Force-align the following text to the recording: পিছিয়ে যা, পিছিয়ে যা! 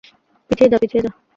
পিছিয়ে 0.49 0.69
যা, 0.71 0.77
পিছিয়ে 0.81 1.03
যা! 1.05 1.11